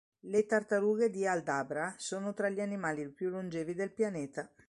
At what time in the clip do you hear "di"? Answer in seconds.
1.11-1.27